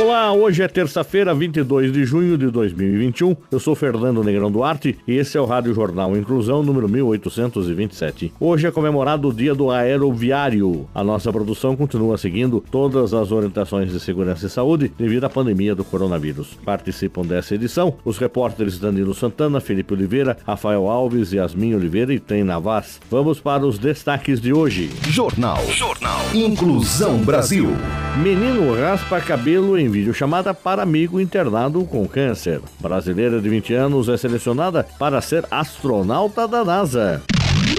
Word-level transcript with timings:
Olá, 0.00 0.32
hoje 0.32 0.60
é 0.60 0.66
terça-feira, 0.66 1.32
22 1.32 1.92
de 1.92 2.04
junho 2.04 2.36
de 2.36 2.50
2021. 2.50 3.36
Eu 3.48 3.60
sou 3.60 3.76
Fernando 3.76 4.24
Negrão 4.24 4.50
Duarte 4.50 4.98
e 5.06 5.12
esse 5.12 5.38
é 5.38 5.40
o 5.40 5.44
Rádio 5.44 5.72
Jornal 5.72 6.16
Inclusão 6.16 6.64
número 6.64 6.88
1827. 6.88 8.32
Hoje 8.40 8.66
é 8.66 8.72
comemorado 8.72 9.28
o 9.28 9.32
Dia 9.32 9.54
do 9.54 9.70
Aeroviário. 9.70 10.88
A 10.92 11.04
nossa 11.04 11.32
produção 11.32 11.76
continua 11.76 12.18
seguindo 12.18 12.62
todas 12.72 13.14
as 13.14 13.30
orientações 13.30 13.92
de 13.92 14.00
segurança 14.00 14.46
e 14.46 14.50
saúde 14.50 14.90
devido 14.98 15.24
à 15.24 15.30
pandemia 15.30 15.76
do 15.76 15.84
coronavírus. 15.84 16.58
Participam 16.64 17.22
dessa 17.22 17.54
edição 17.54 17.94
os 18.04 18.18
repórteres 18.18 18.80
Danilo 18.80 19.14
Santana, 19.14 19.60
Felipe 19.60 19.94
Oliveira, 19.94 20.36
Rafael 20.44 20.88
Alves, 20.88 21.32
Yasmin 21.32 21.74
Oliveira 21.76 22.12
e 22.12 22.18
Tem 22.18 22.42
Navas. 22.42 23.00
Vamos 23.08 23.38
para 23.38 23.64
os 23.64 23.78
destaques 23.78 24.40
de 24.40 24.52
hoje. 24.52 24.90
Jornal. 25.08 25.64
Jornal. 25.70 26.20
Inclusão 26.34 27.18
Brasil. 27.18 27.68
Menino 28.16 28.72
raspa 28.74 29.20
cabelo 29.20 29.76
em 29.76 29.83
videochamada 29.88 30.54
para 30.54 30.82
amigo 30.82 31.20
internado 31.20 31.84
com 31.84 32.06
câncer. 32.06 32.60
Brasileira 32.80 33.40
de 33.40 33.48
20 33.48 33.74
anos 33.74 34.08
é 34.08 34.16
selecionada 34.16 34.86
para 34.98 35.20
ser 35.20 35.44
astronauta 35.50 36.46
da 36.46 36.64
NASA. 36.64 37.22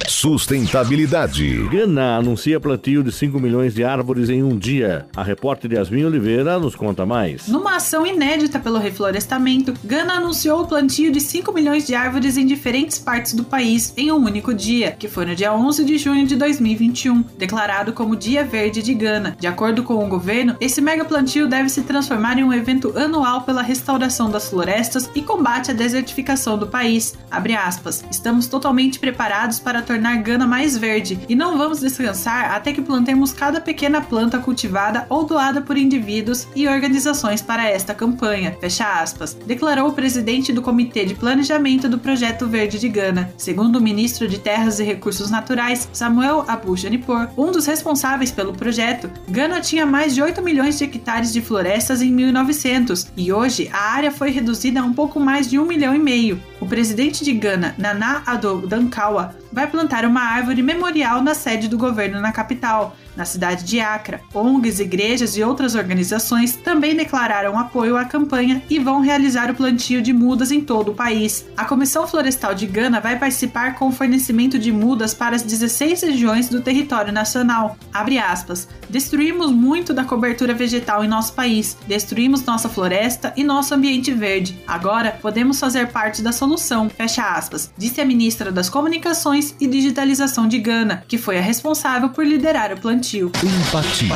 Sustentabilidade. 0.07 1.67
Gana 1.69 2.17
anuncia 2.17 2.59
plantio 2.59 3.03
de 3.03 3.11
5 3.11 3.39
milhões 3.39 3.73
de 3.73 3.83
árvores 3.83 4.29
em 4.29 4.43
um 4.43 4.57
dia. 4.57 5.07
A 5.15 5.23
repórter 5.23 5.73
Yasmin 5.73 6.05
Oliveira 6.05 6.59
nos 6.59 6.75
conta 6.75 7.05
mais. 7.05 7.47
Numa 7.47 7.75
ação 7.77 8.05
inédita 8.05 8.59
pelo 8.59 8.77
reflorestamento, 8.77 9.73
Gana 9.83 10.13
anunciou 10.13 10.61
o 10.61 10.67
plantio 10.67 11.11
de 11.11 11.19
5 11.19 11.51
milhões 11.51 11.87
de 11.87 11.95
árvores 11.95 12.37
em 12.37 12.45
diferentes 12.45 12.99
partes 12.99 13.33
do 13.33 13.43
país 13.43 13.93
em 13.97 14.11
um 14.11 14.17
único 14.17 14.53
dia, 14.53 14.91
que 14.91 15.07
foi 15.07 15.25
no 15.25 15.35
dia 15.35 15.53
11 15.53 15.83
de 15.83 15.97
junho 15.97 16.25
de 16.25 16.35
2021, 16.35 17.23
declarado 17.37 17.93
como 17.93 18.15
Dia 18.15 18.43
Verde 18.43 18.81
de 18.81 18.93
Gana. 18.93 19.35
De 19.39 19.47
acordo 19.47 19.83
com 19.83 20.03
o 20.03 20.07
governo, 20.07 20.55
esse 20.61 20.81
mega 20.81 21.05
plantio 21.05 21.47
deve 21.47 21.69
se 21.69 21.81
transformar 21.81 22.37
em 22.37 22.43
um 22.43 22.53
evento 22.53 22.97
anual 22.97 23.41
pela 23.41 23.61
restauração 23.61 24.29
das 24.29 24.49
florestas 24.49 25.09
e 25.15 25.21
combate 25.21 25.71
à 25.71 25.73
desertificação 25.73 26.57
do 26.57 26.67
país. 26.67 27.17
Abre 27.29 27.55
aspas. 27.55 28.05
Estamos 28.11 28.47
totalmente 28.47 28.99
preparados 28.99 29.59
para 29.59 29.81
tornar 29.81 29.94
Gana 29.97 30.47
mais 30.47 30.77
verde 30.77 31.19
e 31.27 31.35
não 31.35 31.57
vamos 31.57 31.79
descansar 31.79 32.53
até 32.53 32.71
que 32.71 32.81
plantemos 32.81 33.33
cada 33.33 33.59
pequena 33.59 34.01
planta 34.01 34.39
cultivada 34.39 35.05
ou 35.09 35.23
doada 35.23 35.61
por 35.61 35.77
indivíduos 35.77 36.47
e 36.55 36.67
organizações 36.67 37.41
para 37.41 37.69
esta 37.69 37.93
campanha. 37.93 38.55
Fecha 38.59 39.01
aspas. 39.01 39.33
Declarou 39.45 39.89
o 39.89 39.93
presidente 39.93 40.53
do 40.53 40.61
Comitê 40.61 41.05
de 41.05 41.15
Planejamento 41.15 41.89
do 41.89 41.99
Projeto 41.99 42.47
Verde 42.47 42.79
de 42.79 42.89
Gana. 42.89 43.31
Segundo 43.37 43.77
o 43.77 43.81
ministro 43.81 44.27
de 44.27 44.39
Terras 44.39 44.79
e 44.79 44.83
Recursos 44.83 45.29
Naturais, 45.29 45.89
Samuel 45.91 46.45
Abu 46.47 46.75
Janipor, 46.75 47.29
um 47.37 47.51
dos 47.51 47.65
responsáveis 47.65 48.31
pelo 48.31 48.53
projeto, 48.53 49.09
Gana 49.29 49.61
tinha 49.61 49.85
mais 49.85 50.13
de 50.13 50.21
8 50.21 50.41
milhões 50.41 50.77
de 50.77 50.83
hectares 50.83 51.31
de 51.33 51.41
florestas 51.41 52.01
em 52.01 52.11
1900 52.11 53.11
e 53.17 53.31
hoje 53.31 53.69
a 53.71 53.91
área 53.91 54.11
foi 54.11 54.31
reduzida 54.31 54.79
a 54.79 54.83
um 54.83 54.93
pouco 54.93 55.19
mais 55.19 55.49
de 55.49 55.59
um 55.59 55.65
milhão 55.65 55.95
e 55.95 55.99
meio. 55.99 56.41
O 56.59 56.65
presidente 56.65 57.23
de 57.23 57.33
Gana, 57.33 57.75
Nana 57.77 58.23
Addo 58.25 58.65
Dankwa, 58.67 59.35
vai 59.55 59.67
plantar 59.67 60.03
uma 60.03 60.19
árvore 60.19 60.61
memorial 60.61 61.21
na 61.21 61.33
sede 61.33 61.69
do 61.69 61.77
governo 61.77 62.19
na 62.19 62.33
capital, 62.33 62.93
na 63.15 63.25
cidade 63.25 63.63
de 63.63 63.79
Acre. 63.79 64.19
ONGs, 64.33 64.79
igrejas 64.79 65.37
e 65.37 65.43
outras 65.43 65.75
organizações 65.75 66.55
também 66.55 66.95
declararam 66.95 67.57
apoio 67.57 67.97
à 67.97 68.05
campanha 68.05 68.61
e 68.69 68.79
vão 68.79 69.01
realizar 69.01 69.49
o 69.49 69.55
plantio 69.55 70.01
de 70.01 70.13
mudas 70.13 70.51
em 70.51 70.61
todo 70.61 70.91
o 70.91 70.95
país. 70.95 71.45
A 71.55 71.65
Comissão 71.65 72.07
Florestal 72.07 72.53
de 72.53 72.65
Gana 72.65 72.99
vai 72.99 73.17
participar 73.17 73.75
com 73.75 73.87
o 73.87 73.91
fornecimento 73.91 74.59
de 74.59 74.71
mudas 74.71 75.13
para 75.13 75.35
as 75.35 75.43
16 75.43 76.01
regiões 76.03 76.49
do 76.49 76.61
território 76.61 77.13
nacional. 77.13 77.77
Abre 77.93 78.17
aspas. 78.17 78.67
Destruímos 78.89 79.51
muito 79.51 79.93
da 79.93 80.03
cobertura 80.03 80.53
vegetal 80.53 81.03
em 81.03 81.07
nosso 81.07 81.33
país, 81.33 81.77
destruímos 81.87 82.43
nossa 82.43 82.69
floresta 82.69 83.33
e 83.35 83.43
nosso 83.43 83.73
ambiente 83.73 84.11
verde. 84.11 84.57
Agora 84.67 85.17
podemos 85.21 85.59
fazer 85.59 85.91
parte 85.91 86.21
da 86.21 86.31
solução. 86.31 86.89
Fecha 86.89 87.23
aspas. 87.23 87.71
Disse 87.77 88.01
a 88.01 88.05
ministra 88.05 88.51
das 88.51 88.69
Comunicações 88.69 89.55
e 89.59 89.67
Digitalização 89.67 90.47
de 90.47 90.59
Gana, 90.59 91.03
que 91.07 91.17
foi 91.17 91.37
a 91.37 91.41
responsável 91.41 92.09
por 92.09 92.25
liderar 92.25 92.71
o 92.73 92.79
plantio. 92.79 93.04
Empatia. 93.13 94.15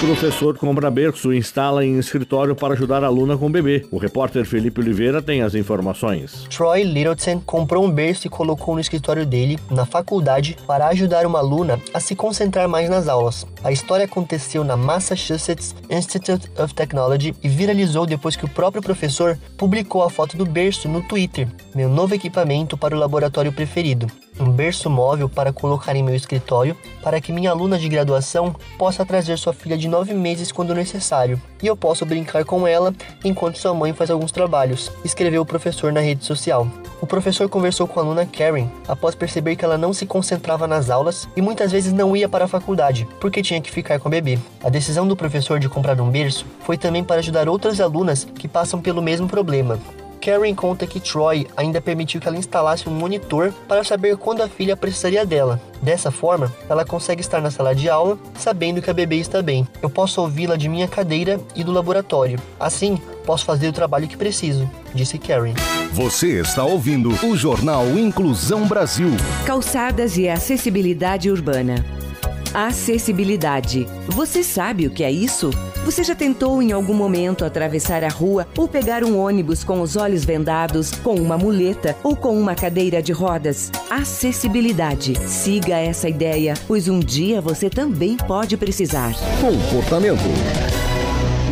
Professor 0.00 0.56
compra 0.56 0.90
berço 0.90 1.34
e 1.34 1.36
instala 1.36 1.84
em 1.84 1.98
escritório 1.98 2.56
para 2.56 2.72
ajudar 2.72 3.04
a 3.04 3.06
aluna 3.06 3.36
com 3.36 3.52
bebê. 3.52 3.86
O 3.90 3.98
repórter 3.98 4.46
Felipe 4.46 4.80
Oliveira 4.80 5.20
tem 5.20 5.42
as 5.42 5.54
informações. 5.54 6.46
Troy 6.48 6.82
Littleton 6.82 7.42
comprou 7.44 7.84
um 7.84 7.90
berço 7.90 8.26
e 8.26 8.30
colocou 8.30 8.74
no 8.74 8.80
escritório 8.80 9.26
dele, 9.26 9.58
na 9.70 9.84
faculdade, 9.84 10.56
para 10.66 10.88
ajudar 10.88 11.26
uma 11.26 11.40
aluna 11.40 11.78
a 11.92 12.00
se 12.00 12.16
concentrar 12.16 12.66
mais 12.66 12.88
nas 12.88 13.06
aulas. 13.06 13.46
A 13.62 13.70
história 13.70 14.06
aconteceu 14.06 14.64
na 14.64 14.78
Massachusetts 14.78 15.74
Institute 15.90 16.50
of 16.58 16.72
Technology 16.74 17.34
e 17.42 17.48
viralizou 17.48 18.06
depois 18.06 18.34
que 18.34 18.46
o 18.46 18.48
próprio 18.48 18.82
professor 18.82 19.38
publicou 19.58 20.02
a 20.02 20.08
foto 20.08 20.38
do 20.38 20.46
berço 20.46 20.88
no 20.88 21.02
Twitter. 21.02 21.48
Meu 21.74 21.90
novo 21.90 22.14
equipamento 22.14 22.78
para 22.78 22.96
o 22.96 22.98
laboratório 22.98 23.52
preferido 23.52 24.06
um 24.38 24.50
berço 24.50 24.88
móvel 24.88 25.28
para 25.28 25.52
colocar 25.52 25.94
em 25.94 26.02
meu 26.02 26.14
escritório 26.14 26.76
para 27.02 27.20
que 27.20 27.32
minha 27.32 27.50
aluna 27.50 27.78
de 27.78 27.88
graduação 27.88 28.54
possa 28.78 29.04
trazer 29.04 29.38
sua 29.38 29.52
filha 29.52 29.76
de 29.76 29.88
9 29.88 30.14
meses 30.14 30.52
quando 30.52 30.74
necessário 30.74 31.40
e 31.62 31.66
eu 31.66 31.76
posso 31.76 32.04
brincar 32.04 32.44
com 32.44 32.66
ela 32.66 32.92
enquanto 33.24 33.58
sua 33.58 33.72
mãe 33.72 33.92
faz 33.92 34.10
alguns 34.10 34.32
trabalhos, 34.32 34.90
escreveu 35.04 35.42
o 35.42 35.46
professor 35.46 35.92
na 35.92 36.00
rede 36.00 36.24
social. 36.24 36.66
O 37.00 37.06
professor 37.06 37.48
conversou 37.48 37.86
com 37.86 38.00
a 38.00 38.02
aluna 38.02 38.26
Karen 38.26 38.68
após 38.86 39.14
perceber 39.14 39.56
que 39.56 39.64
ela 39.64 39.78
não 39.78 39.92
se 39.92 40.06
concentrava 40.06 40.66
nas 40.66 40.90
aulas 40.90 41.28
e 41.36 41.42
muitas 41.42 41.70
vezes 41.70 41.92
não 41.92 42.16
ia 42.16 42.28
para 42.28 42.44
a 42.44 42.48
faculdade 42.48 43.06
porque 43.20 43.42
tinha 43.42 43.60
que 43.60 43.70
ficar 43.70 43.98
com 43.98 44.08
a 44.08 44.10
bebê. 44.10 44.38
A 44.62 44.68
decisão 44.68 45.06
do 45.06 45.16
professor 45.16 45.58
de 45.58 45.68
comprar 45.68 46.00
um 46.00 46.10
berço 46.10 46.46
foi 46.60 46.76
também 46.76 47.04
para 47.04 47.20
ajudar 47.20 47.48
outras 47.48 47.80
alunas 47.80 48.24
que 48.24 48.48
passam 48.48 48.80
pelo 48.80 49.02
mesmo 49.02 49.28
problema. 49.28 49.78
Karen 50.22 50.54
conta 50.54 50.86
que 50.86 51.00
Troy 51.00 51.48
ainda 51.56 51.80
permitiu 51.80 52.20
que 52.20 52.28
ela 52.28 52.38
instalasse 52.38 52.88
um 52.88 52.92
monitor 52.92 53.52
para 53.66 53.82
saber 53.82 54.16
quando 54.16 54.40
a 54.40 54.48
filha 54.48 54.76
precisaria 54.76 55.26
dela. 55.26 55.60
Dessa 55.82 56.12
forma, 56.12 56.52
ela 56.68 56.84
consegue 56.84 57.20
estar 57.20 57.40
na 57.40 57.50
sala 57.50 57.74
de 57.74 57.90
aula 57.90 58.16
sabendo 58.38 58.80
que 58.80 58.88
a 58.88 58.94
bebê 58.94 59.16
está 59.16 59.42
bem. 59.42 59.66
Eu 59.82 59.90
posso 59.90 60.20
ouvi-la 60.20 60.56
de 60.56 60.68
minha 60.68 60.86
cadeira 60.86 61.40
e 61.56 61.64
do 61.64 61.72
laboratório. 61.72 62.38
Assim, 62.60 63.00
posso 63.26 63.44
fazer 63.44 63.66
o 63.66 63.72
trabalho 63.72 64.06
que 64.06 64.16
preciso, 64.16 64.70
disse 64.94 65.18
Karen. 65.18 65.54
Você 65.92 66.40
está 66.40 66.62
ouvindo 66.62 67.10
o 67.26 67.36
Jornal 67.36 67.84
Inclusão 67.98 68.66
Brasil. 68.68 69.10
Calçadas 69.44 70.16
e 70.16 70.28
acessibilidade 70.28 71.28
urbana. 71.30 71.84
Acessibilidade. 72.54 73.88
Você 74.06 74.44
sabe 74.44 74.86
o 74.86 74.90
que 74.90 75.02
é 75.02 75.10
isso? 75.10 75.50
Você 75.84 76.04
já 76.04 76.14
tentou 76.14 76.62
em 76.62 76.70
algum 76.70 76.94
momento 76.94 77.44
atravessar 77.44 78.04
a 78.04 78.08
rua 78.08 78.46
ou 78.56 78.68
pegar 78.68 79.02
um 79.02 79.18
ônibus 79.18 79.64
com 79.64 79.80
os 79.80 79.96
olhos 79.96 80.24
vendados, 80.24 80.92
com 80.92 81.16
uma 81.16 81.36
muleta 81.36 81.96
ou 82.04 82.14
com 82.14 82.40
uma 82.40 82.54
cadeira 82.54 83.02
de 83.02 83.12
rodas? 83.12 83.70
Acessibilidade. 83.90 85.14
Siga 85.28 85.76
essa 85.76 86.08
ideia, 86.08 86.54
pois 86.68 86.86
um 86.86 87.00
dia 87.00 87.40
você 87.40 87.68
também 87.68 88.16
pode 88.16 88.56
precisar. 88.56 89.12
Comportamento. 89.40 90.22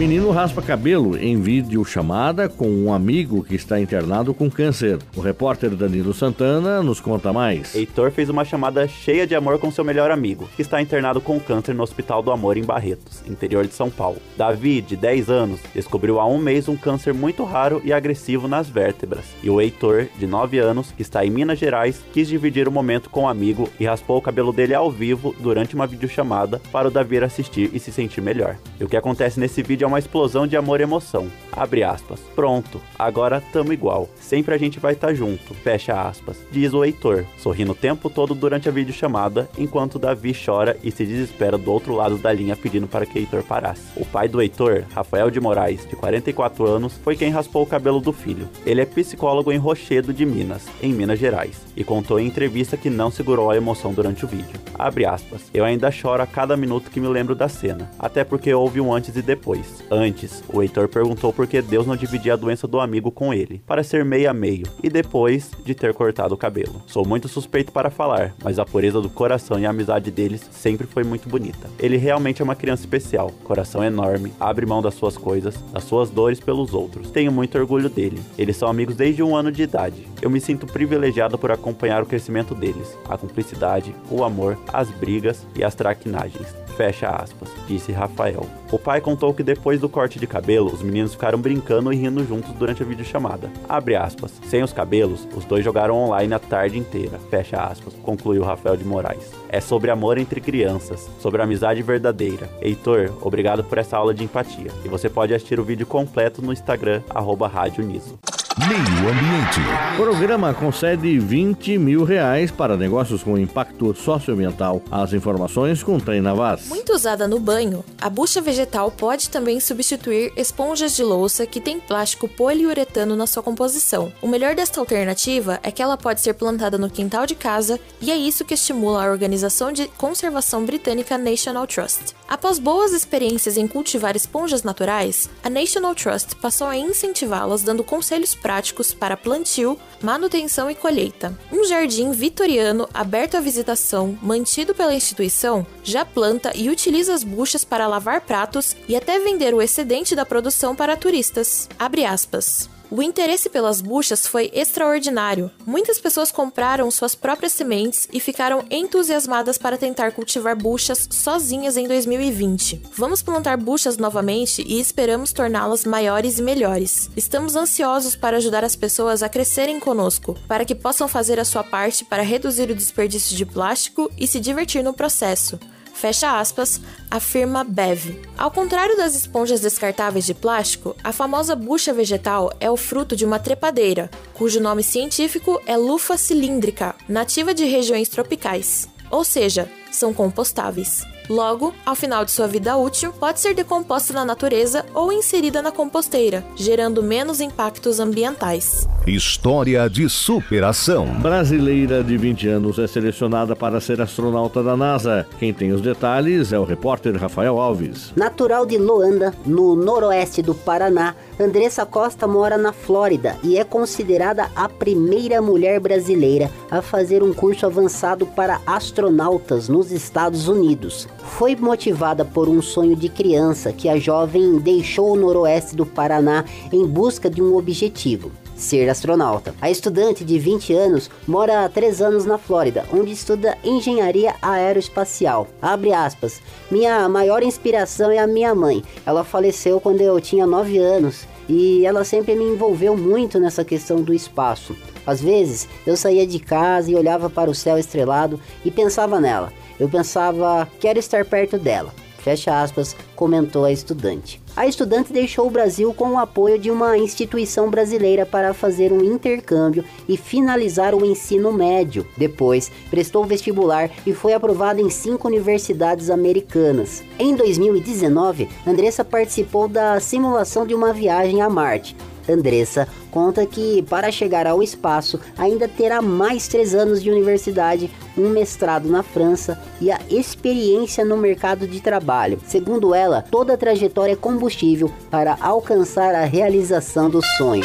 Menino 0.00 0.30
raspa 0.30 0.62
cabelo 0.62 1.14
em 1.14 1.38
vídeo 1.38 1.84
chamada 1.84 2.48
com 2.48 2.70
um 2.70 2.90
amigo 2.90 3.44
que 3.44 3.54
está 3.54 3.78
internado 3.78 4.32
com 4.32 4.50
câncer. 4.50 4.98
O 5.14 5.20
repórter 5.20 5.76
Danilo 5.76 6.14
Santana 6.14 6.82
nos 6.82 7.02
conta 7.02 7.34
mais. 7.34 7.74
Heitor 7.74 8.10
fez 8.10 8.30
uma 8.30 8.42
chamada 8.42 8.88
cheia 8.88 9.26
de 9.26 9.34
amor 9.34 9.58
com 9.58 9.70
seu 9.70 9.84
melhor 9.84 10.10
amigo, 10.10 10.48
que 10.56 10.62
está 10.62 10.80
internado 10.80 11.20
com 11.20 11.38
câncer 11.38 11.74
no 11.74 11.82
Hospital 11.82 12.22
do 12.22 12.30
Amor 12.30 12.56
em 12.56 12.64
Barretos, 12.64 13.22
interior 13.28 13.66
de 13.66 13.74
São 13.74 13.90
Paulo. 13.90 14.16
Davi, 14.38 14.80
de 14.80 14.96
10 14.96 15.28
anos, 15.28 15.60
descobriu 15.74 16.18
há 16.18 16.26
um 16.26 16.38
mês 16.38 16.66
um 16.66 16.78
câncer 16.78 17.12
muito 17.12 17.44
raro 17.44 17.82
e 17.84 17.92
agressivo 17.92 18.48
nas 18.48 18.70
vértebras. 18.70 19.26
E 19.42 19.50
o 19.50 19.60
Heitor, 19.60 20.06
de 20.18 20.26
9 20.26 20.58
anos, 20.58 20.92
que 20.92 21.02
está 21.02 21.26
em 21.26 21.30
Minas 21.30 21.58
Gerais, 21.58 22.02
quis 22.10 22.26
dividir 22.26 22.66
o 22.66 22.72
momento 22.72 23.10
com 23.10 23.24
o 23.24 23.28
amigo 23.28 23.68
e 23.78 23.84
raspou 23.84 24.16
o 24.16 24.22
cabelo 24.22 24.50
dele 24.50 24.74
ao 24.74 24.90
vivo 24.90 25.36
durante 25.38 25.74
uma 25.74 25.86
videochamada 25.86 26.58
para 26.72 26.88
o 26.88 26.90
Davi 26.90 27.18
assistir 27.18 27.68
e 27.74 27.78
se 27.78 27.92
sentir 27.92 28.22
melhor. 28.22 28.56
E 28.80 28.84
o 28.84 28.88
que 28.88 28.96
acontece 28.96 29.38
nesse 29.38 29.62
vídeo 29.62 29.84
é 29.84 29.89
uma 29.90 29.98
explosão 29.98 30.46
de 30.46 30.56
amor 30.56 30.80
e 30.80 30.84
emoção. 30.84 31.28
Abre 31.60 31.84
aspas. 31.84 32.18
Pronto, 32.34 32.80
agora 32.98 33.42
tamo 33.52 33.70
igual. 33.70 34.08
Sempre 34.18 34.54
a 34.54 34.58
gente 34.58 34.80
vai 34.80 34.94
estar 34.94 35.08
tá 35.08 35.14
junto. 35.14 35.52
Fecha 35.52 35.92
aspas. 36.08 36.38
Diz 36.50 36.72
o 36.72 36.82
Heitor, 36.82 37.26
sorrindo 37.36 37.72
o 37.72 37.74
tempo 37.74 38.08
todo 38.08 38.34
durante 38.34 38.66
a 38.66 38.72
videochamada, 38.72 39.46
enquanto 39.58 39.98
Davi 39.98 40.34
chora 40.34 40.78
e 40.82 40.90
se 40.90 41.04
desespera 41.04 41.58
do 41.58 41.70
outro 41.70 41.94
lado 41.94 42.16
da 42.16 42.32
linha 42.32 42.56
pedindo 42.56 42.88
para 42.88 43.04
que 43.04 43.18
Heitor 43.18 43.42
parasse. 43.42 43.82
O 43.94 44.06
pai 44.06 44.26
do 44.26 44.40
Heitor, 44.40 44.84
Rafael 44.94 45.30
de 45.30 45.38
Moraes, 45.38 45.86
de 45.86 45.94
44 45.96 46.66
anos, 46.66 46.98
foi 47.04 47.14
quem 47.14 47.28
raspou 47.28 47.62
o 47.62 47.66
cabelo 47.66 48.00
do 48.00 48.10
filho. 48.10 48.48
Ele 48.64 48.80
é 48.80 48.86
psicólogo 48.86 49.52
em 49.52 49.58
Rochedo 49.58 50.14
de 50.14 50.24
Minas, 50.24 50.66
em 50.82 50.94
Minas 50.94 51.18
Gerais, 51.18 51.60
e 51.76 51.84
contou 51.84 52.18
em 52.18 52.26
entrevista 52.26 52.78
que 52.78 52.88
não 52.88 53.10
segurou 53.10 53.50
a 53.50 53.56
emoção 53.58 53.92
durante 53.92 54.24
o 54.24 54.28
vídeo. 54.28 54.58
Abre 54.78 55.04
aspas. 55.04 55.42
Eu 55.52 55.66
ainda 55.66 55.90
choro 55.90 56.22
a 56.22 56.26
cada 56.26 56.56
minuto 56.56 56.90
que 56.90 57.00
me 57.00 57.08
lembro 57.08 57.34
da 57.34 57.50
cena, 57.50 57.90
até 57.98 58.24
porque 58.24 58.54
houve 58.54 58.80
um 58.80 58.94
antes 58.94 59.14
e 59.14 59.20
depois. 59.20 59.84
Antes, 59.90 60.42
o 60.48 60.62
Heitor 60.62 60.88
perguntou 60.88 61.34
por 61.34 61.49
que 61.50 61.60
Deus 61.60 61.84
não 61.84 61.96
dividia 61.96 62.34
a 62.34 62.36
doença 62.36 62.68
do 62.68 62.78
amigo 62.78 63.10
com 63.10 63.34
ele, 63.34 63.60
para 63.66 63.82
ser 63.82 64.04
meio 64.04 64.30
a 64.30 64.32
meio, 64.32 64.66
e 64.82 64.88
depois 64.88 65.50
de 65.64 65.74
ter 65.74 65.92
cortado 65.92 66.32
o 66.32 66.38
cabelo. 66.38 66.80
Sou 66.86 67.04
muito 67.04 67.26
suspeito 67.26 67.72
para 67.72 67.90
falar, 67.90 68.32
mas 68.42 68.60
a 68.60 68.64
pureza 68.64 69.00
do 69.00 69.10
coração 69.10 69.58
e 69.58 69.66
a 69.66 69.70
amizade 69.70 70.12
deles 70.12 70.48
sempre 70.52 70.86
foi 70.86 71.02
muito 71.02 71.28
bonita. 71.28 71.68
Ele 71.78 71.96
realmente 71.96 72.40
é 72.40 72.44
uma 72.44 72.54
criança 72.54 72.82
especial, 72.82 73.32
coração 73.42 73.82
enorme, 73.82 74.32
abre 74.38 74.64
mão 74.64 74.80
das 74.80 74.94
suas 74.94 75.16
coisas, 75.16 75.60
das 75.72 75.82
suas 75.82 76.08
dores 76.08 76.38
pelos 76.38 76.72
outros. 76.72 77.10
Tenho 77.10 77.32
muito 77.32 77.58
orgulho 77.58 77.88
dele. 77.88 78.20
Eles 78.38 78.56
são 78.56 78.68
amigos 78.68 78.94
desde 78.94 79.20
um 79.20 79.34
ano 79.34 79.50
de 79.50 79.64
idade. 79.64 80.06
Eu 80.22 80.30
me 80.30 80.40
sinto 80.40 80.66
privilegiado 80.66 81.36
por 81.36 81.50
acompanhar 81.50 82.00
o 82.00 82.06
crescimento 82.06 82.54
deles, 82.54 82.96
a 83.08 83.18
cumplicidade, 83.18 83.92
o 84.08 84.22
amor, 84.22 84.56
as 84.72 84.88
brigas 84.90 85.44
e 85.56 85.64
as 85.64 85.74
traquinagens. 85.74 86.59
Fecha 86.80 87.10
aspas, 87.10 87.50
disse 87.68 87.92
Rafael. 87.92 88.46
O 88.72 88.78
pai 88.78 89.02
contou 89.02 89.34
que 89.34 89.42
depois 89.42 89.78
do 89.78 89.86
corte 89.86 90.18
de 90.18 90.26
cabelo, 90.26 90.72
os 90.72 90.80
meninos 90.80 91.12
ficaram 91.12 91.38
brincando 91.38 91.92
e 91.92 91.96
rindo 91.96 92.24
juntos 92.24 92.54
durante 92.54 92.82
a 92.82 92.86
videochamada. 92.86 93.50
Abre 93.68 93.96
aspas. 93.96 94.40
Sem 94.46 94.62
os 94.62 94.72
cabelos, 94.72 95.28
os 95.36 95.44
dois 95.44 95.62
jogaram 95.62 95.94
online 95.94 96.32
a 96.32 96.38
tarde 96.38 96.78
inteira. 96.78 97.18
Fecha 97.28 97.58
aspas, 97.58 97.92
concluiu 98.02 98.42
Rafael 98.42 98.78
de 98.78 98.84
Moraes. 98.86 99.30
É 99.50 99.60
sobre 99.60 99.90
amor 99.90 100.16
entre 100.16 100.40
crianças, 100.40 101.06
sobre 101.20 101.42
amizade 101.42 101.82
verdadeira. 101.82 102.48
Heitor, 102.62 103.12
obrigado 103.20 103.62
por 103.62 103.76
essa 103.76 103.98
aula 103.98 104.14
de 104.14 104.24
empatia. 104.24 104.70
E 104.82 104.88
você 104.88 105.10
pode 105.10 105.34
assistir 105.34 105.60
o 105.60 105.64
vídeo 105.64 105.86
completo 105.86 106.40
no 106.40 106.50
Instagram, 106.50 107.02
arroba 107.10 107.46
Rádio 107.46 107.84
Niso. 107.84 108.18
Meio 108.58 109.08
Ambiente. 109.08 109.60
O 109.94 110.02
programa 110.02 110.52
concede 110.52 111.20
20 111.20 111.78
mil 111.78 112.02
reais 112.02 112.50
para 112.50 112.76
negócios 112.76 113.22
com 113.22 113.38
impacto 113.38 113.94
socioambiental. 113.94 114.82
As 114.90 115.12
informações 115.12 115.84
com 115.84 116.00
Taina 116.00 116.34
Vaz. 116.34 116.66
Muito 116.66 116.92
usada 116.92 117.28
no 117.28 117.38
banho, 117.38 117.84
a 118.00 118.10
bucha 118.10 118.40
vegetal 118.40 118.90
pode 118.90 119.30
também 119.30 119.60
substituir 119.60 120.32
esponjas 120.36 120.96
de 120.96 121.04
louça 121.04 121.46
que 121.46 121.60
têm 121.60 121.78
plástico 121.78 122.28
poliuretano 122.28 123.14
na 123.14 123.26
sua 123.26 123.42
composição. 123.42 124.12
O 124.20 124.26
melhor 124.26 124.56
desta 124.56 124.80
alternativa 124.80 125.60
é 125.62 125.70
que 125.70 125.80
ela 125.80 125.96
pode 125.96 126.20
ser 126.20 126.34
plantada 126.34 126.76
no 126.76 126.90
quintal 126.90 127.26
de 127.26 127.36
casa 127.36 127.78
e 128.00 128.10
é 128.10 128.16
isso 128.16 128.44
que 128.44 128.54
estimula 128.54 129.04
a 129.04 129.10
organização 129.10 129.70
de 129.70 129.86
conservação 129.96 130.64
britânica 130.64 131.16
National 131.16 131.68
Trust. 131.68 132.16
Após 132.28 132.58
boas 132.58 132.92
experiências 132.92 133.56
em 133.56 133.66
cultivar 133.66 134.16
esponjas 134.16 134.64
naturais, 134.64 135.30
a 135.42 135.48
National 135.50 135.94
Trust 135.94 136.36
passou 136.36 136.66
a 136.66 136.76
incentivá-las 136.76 137.62
dando 137.62 137.84
conselhos 137.84 138.34
práticos 138.40 138.92
para 138.92 139.16
plantio, 139.16 139.78
manutenção 140.02 140.70
e 140.70 140.74
colheita. 140.74 141.36
Um 141.52 141.64
jardim 141.64 142.10
vitoriano 142.10 142.88
aberto 142.92 143.36
à 143.36 143.40
visitação, 143.40 144.18
mantido 144.22 144.74
pela 144.74 144.94
instituição, 144.94 145.66
já 145.84 146.04
planta 146.04 146.52
e 146.54 146.68
utiliza 146.68 147.14
as 147.14 147.22
buchas 147.22 147.64
para 147.64 147.86
lavar 147.86 148.22
pratos 148.22 148.76
e 148.88 148.96
até 148.96 149.18
vender 149.18 149.54
o 149.54 149.62
excedente 149.62 150.16
da 150.16 150.26
produção 150.26 150.74
para 150.74 150.96
turistas. 150.96 151.68
Abre 151.78 152.04
aspas. 152.04 152.79
O 152.90 153.00
interesse 153.00 153.48
pelas 153.48 153.80
buchas 153.80 154.26
foi 154.26 154.50
extraordinário. 154.52 155.48
Muitas 155.64 156.00
pessoas 156.00 156.32
compraram 156.32 156.90
suas 156.90 157.14
próprias 157.14 157.52
sementes 157.52 158.08
e 158.12 158.18
ficaram 158.18 158.64
entusiasmadas 158.68 159.56
para 159.56 159.78
tentar 159.78 160.10
cultivar 160.10 160.56
buchas 160.56 161.06
sozinhas 161.08 161.76
em 161.76 161.86
2020. 161.86 162.82
Vamos 162.96 163.22
plantar 163.22 163.56
buchas 163.56 163.96
novamente 163.96 164.64
e 164.66 164.80
esperamos 164.80 165.32
torná-las 165.32 165.84
maiores 165.84 166.40
e 166.40 166.42
melhores. 166.42 167.08
Estamos 167.16 167.54
ansiosos 167.54 168.16
para 168.16 168.38
ajudar 168.38 168.64
as 168.64 168.74
pessoas 168.74 169.22
a 169.22 169.28
crescerem 169.28 169.78
conosco, 169.78 170.36
para 170.48 170.64
que 170.64 170.74
possam 170.74 171.06
fazer 171.06 171.38
a 171.38 171.44
sua 171.44 171.62
parte 171.62 172.04
para 172.04 172.24
reduzir 172.24 172.72
o 172.72 172.74
desperdício 172.74 173.36
de 173.36 173.46
plástico 173.46 174.10
e 174.18 174.26
se 174.26 174.40
divertir 174.40 174.82
no 174.82 174.92
processo 174.92 175.60
fecha 176.00 176.40
aspas, 176.40 176.80
afirma 177.10 177.62
Bev. 177.62 178.18
Ao 178.38 178.50
contrário 178.50 178.96
das 178.96 179.14
esponjas 179.14 179.60
descartáveis 179.60 180.24
de 180.24 180.32
plástico, 180.32 180.96
a 181.04 181.12
famosa 181.12 181.54
bucha 181.54 181.92
vegetal 181.92 182.50
é 182.58 182.70
o 182.70 182.76
fruto 182.76 183.14
de 183.14 183.26
uma 183.26 183.38
trepadeira, 183.38 184.10
cujo 184.32 184.60
nome 184.60 184.82
científico 184.82 185.60
é 185.66 185.76
Lufa 185.76 186.16
cilíndrica, 186.16 186.94
nativa 187.06 187.52
de 187.52 187.66
regiões 187.66 188.08
tropicais. 188.08 188.88
Ou 189.10 189.22
seja, 189.22 189.70
são 189.92 190.14
compostáveis. 190.14 191.04
Logo, 191.30 191.72
ao 191.86 191.94
final 191.94 192.24
de 192.24 192.32
sua 192.32 192.48
vida 192.48 192.76
útil, 192.76 193.12
pode 193.12 193.38
ser 193.38 193.54
decomposta 193.54 194.12
na 194.12 194.24
natureza 194.24 194.84
ou 194.92 195.12
inserida 195.12 195.62
na 195.62 195.70
composteira, 195.70 196.44
gerando 196.56 197.04
menos 197.04 197.40
impactos 197.40 198.00
ambientais. 198.00 198.88
História 199.06 199.88
de 199.88 200.08
superação. 200.08 201.06
Brasileira 201.20 202.02
de 202.02 202.16
20 202.16 202.48
anos 202.48 202.80
é 202.80 202.86
selecionada 202.88 203.54
para 203.54 203.80
ser 203.80 204.00
astronauta 204.00 204.60
da 204.60 204.76
NASA. 204.76 205.24
Quem 205.38 205.54
tem 205.54 205.70
os 205.70 205.80
detalhes 205.80 206.52
é 206.52 206.58
o 206.58 206.64
repórter 206.64 207.14
Rafael 207.16 207.60
Alves. 207.60 208.12
Natural 208.16 208.66
de 208.66 208.76
Loanda, 208.76 209.32
no 209.46 209.76
noroeste 209.76 210.42
do 210.42 210.52
Paraná, 210.52 211.14
Andressa 211.38 211.86
Costa 211.86 212.26
mora 212.26 212.58
na 212.58 212.72
Flórida 212.72 213.38
e 213.44 213.56
é 213.56 213.62
considerada 213.62 214.50
a 214.54 214.68
primeira 214.68 215.40
mulher 215.40 215.78
brasileira 215.78 216.50
a 216.70 216.80
fazer 216.80 217.22
um 217.22 217.32
curso 217.32 217.66
avançado 217.66 218.26
para 218.26 218.60
astronautas 218.66 219.68
nos 219.68 219.90
Estados 219.90 220.48
Unidos 220.48 221.08
foi 221.40 221.56
motivada 221.56 222.24
por 222.24 222.48
um 222.48 222.62
sonho 222.62 222.94
de 222.94 223.08
criança 223.08 223.72
que 223.72 223.88
a 223.88 223.98
jovem 223.98 224.58
deixou 224.58 225.12
o 225.12 225.16
noroeste 225.16 225.74
do 225.74 225.86
Paraná 225.86 226.44
em 226.72 226.86
busca 226.86 227.30
de 227.30 227.42
um 227.42 227.56
objetivo. 227.56 228.30
Ser 228.54 228.90
astronauta. 228.90 229.54
A 229.58 229.70
estudante 229.70 230.22
de 230.22 230.38
20 230.38 230.74
anos 230.74 231.10
mora 231.26 231.64
há 231.64 231.68
3 231.68 232.02
anos 232.02 232.26
na 232.26 232.36
Flórida, 232.36 232.84
onde 232.92 233.10
estuda 233.10 233.56
engenharia 233.64 234.34
aeroespacial. 234.42 235.48
Abre 235.62 235.94
aspas. 235.94 236.42
Minha 236.70 237.08
maior 237.08 237.42
inspiração 237.42 238.10
é 238.10 238.18
a 238.18 238.26
minha 238.26 238.54
mãe. 238.54 238.84
Ela 239.06 239.24
faleceu 239.24 239.80
quando 239.80 240.02
eu 240.02 240.20
tinha 240.20 240.46
9 240.46 240.76
anos 240.76 241.26
e 241.48 241.86
ela 241.86 242.04
sempre 242.04 242.36
me 242.36 242.44
envolveu 242.44 242.94
muito 242.96 243.40
nessa 243.40 243.64
questão 243.64 244.02
do 244.02 244.12
espaço. 244.12 244.76
Às 245.10 245.20
vezes 245.20 245.66
eu 245.84 245.96
saía 245.96 246.24
de 246.24 246.38
casa 246.38 246.88
e 246.88 246.94
olhava 246.94 247.28
para 247.28 247.50
o 247.50 247.54
céu 247.54 247.76
estrelado 247.76 248.38
e 248.64 248.70
pensava 248.70 249.18
nela. 249.18 249.52
Eu 249.76 249.88
pensava, 249.88 250.68
quero 250.78 251.00
estar 251.00 251.24
perto 251.24 251.58
dela. 251.58 251.92
Fecha 252.18 252.62
aspas, 252.62 252.94
comentou 253.16 253.64
a 253.64 253.72
estudante. 253.72 254.40
A 254.54 254.68
estudante 254.68 255.12
deixou 255.12 255.48
o 255.48 255.50
Brasil 255.50 255.92
com 255.92 256.10
o 256.10 256.18
apoio 256.18 256.60
de 256.60 256.70
uma 256.70 256.96
instituição 256.96 257.68
brasileira 257.68 258.24
para 258.24 258.54
fazer 258.54 258.92
um 258.92 259.02
intercâmbio 259.02 259.84
e 260.08 260.16
finalizar 260.16 260.94
o 260.94 261.04
ensino 261.04 261.52
médio. 261.52 262.06
Depois, 262.16 262.70
prestou 262.88 263.24
vestibular 263.24 263.90
e 264.06 264.12
foi 264.12 264.32
aprovada 264.32 264.80
em 264.80 264.90
cinco 264.90 265.26
universidades 265.26 266.08
americanas. 266.08 267.02
Em 267.18 267.34
2019, 267.34 268.48
Andressa 268.64 269.04
participou 269.04 269.66
da 269.66 269.98
simulação 269.98 270.64
de 270.64 270.74
uma 270.74 270.92
viagem 270.92 271.42
a 271.42 271.50
Marte. 271.50 271.96
Andressa 272.30 272.88
conta 273.10 273.44
que 273.44 273.82
para 273.82 274.10
chegar 274.10 274.46
ao 274.46 274.62
espaço 274.62 275.20
ainda 275.36 275.68
terá 275.68 276.00
mais 276.00 276.48
três 276.48 276.74
anos 276.74 277.02
de 277.02 277.10
universidade, 277.10 277.90
um 278.16 278.28
mestrado 278.28 278.88
na 278.88 279.02
França 279.02 279.60
e 279.80 279.90
a 279.90 279.98
experiência 280.08 281.04
no 281.04 281.16
mercado 281.16 281.66
de 281.66 281.80
trabalho. 281.80 282.40
Segundo 282.46 282.94
ela, 282.94 283.24
toda 283.30 283.54
a 283.54 283.58
trajetória 283.58 284.12
é 284.12 284.16
combustível 284.16 284.90
para 285.10 285.36
alcançar 285.40 286.14
a 286.14 286.24
realização 286.24 287.10
do 287.10 287.20
sonho. 287.36 287.64